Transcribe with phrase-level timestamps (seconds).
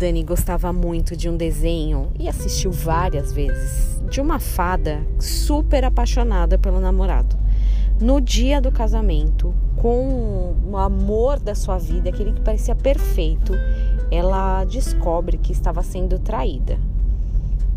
[0.00, 6.56] Dani gostava muito de um desenho e assistiu várias vezes de uma fada super apaixonada
[6.56, 7.36] pelo namorado.
[8.00, 13.52] No dia do casamento, com o amor da sua vida, aquele que parecia perfeito,
[14.10, 16.78] ela descobre que estava sendo traída.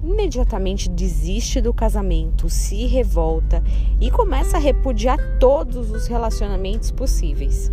[0.02, 3.62] Imediatamente desiste do casamento, se revolta
[4.00, 7.70] e começa a repudiar todos os relacionamentos possíveis.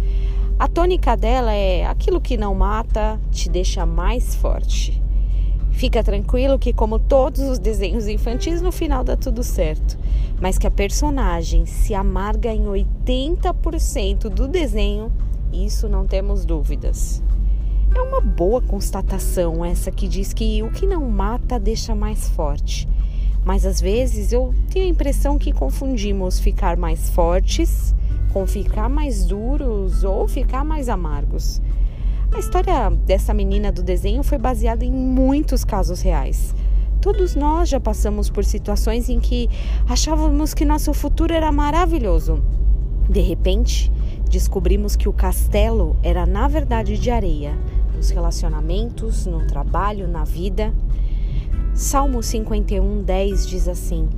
[0.60, 5.02] A tônica dela é: aquilo que não mata te deixa mais forte.
[5.70, 9.98] Fica tranquilo que, como todos os desenhos infantis, no final dá tudo certo,
[10.38, 15.10] mas que a personagem se amarga em 80% do desenho,
[15.50, 17.22] isso não temos dúvidas.
[17.95, 22.86] É uma boa constatação essa que diz que o que não mata deixa mais forte.
[23.42, 27.95] Mas às vezes eu tenho a impressão que confundimos ficar mais fortes
[28.33, 31.61] com ficar mais duros ou ficar mais amargos.
[32.33, 36.55] A história dessa menina do desenho foi baseada em muitos casos reais.
[37.01, 39.48] Todos nós já passamos por situações em que
[39.89, 42.42] achávamos que nosso futuro era maravilhoso.
[43.08, 43.91] De repente,
[44.31, 47.58] descobrimos que o castelo era na verdade de areia,
[47.97, 50.73] nos relacionamentos, no trabalho, na vida.
[51.75, 54.08] Salmo 51, 10 diz assim: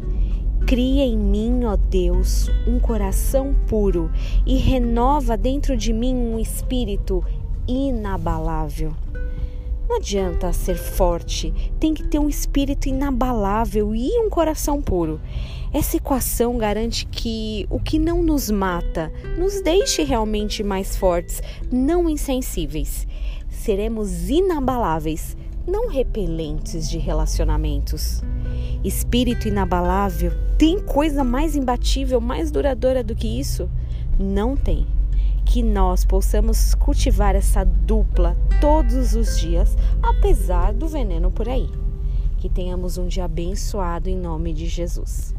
[0.73, 4.11] Cria em mim, ó Deus, um coração puro
[4.47, 7.23] e renova dentro de mim um espírito
[7.69, 8.95] inabalável.
[9.87, 15.21] Não adianta ser forte, tem que ter um espírito inabalável e um coração puro.
[15.75, 22.09] Essa equação garante que o que não nos mata nos deixe realmente mais fortes, não
[22.09, 23.07] insensíveis.
[23.51, 28.23] Seremos inabaláveis, não repelentes de relacionamentos.
[28.85, 33.69] Espírito inabalável, tem coisa mais imbatível, mais duradoura do que isso?
[34.19, 34.87] Não tem.
[35.45, 41.69] Que nós possamos cultivar essa dupla todos os dias, apesar do veneno por aí.
[42.39, 45.35] Que tenhamos um dia abençoado em nome de Jesus.